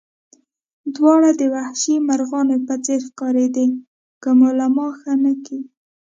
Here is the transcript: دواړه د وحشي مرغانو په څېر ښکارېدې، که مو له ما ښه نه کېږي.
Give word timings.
دواړه 0.95 1.29
د 1.39 1.41
وحشي 1.53 1.95
مرغانو 2.09 2.57
په 2.67 2.75
څېر 2.85 2.99
ښکارېدې، 3.07 3.67
که 4.21 4.29
مو 4.37 4.49
له 4.59 4.67
ما 4.75 4.87
ښه 4.99 5.13
نه 5.23 5.33
کېږي. 5.45 5.67